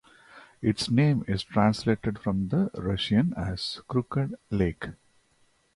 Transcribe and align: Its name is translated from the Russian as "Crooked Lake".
Its 0.63 0.89
name 0.89 1.23
is 1.27 1.43
translated 1.43 2.17
from 2.17 2.47
the 2.47 2.71
Russian 2.73 3.35
as 3.37 3.81
"Crooked 3.87 4.33
Lake". 4.49 4.87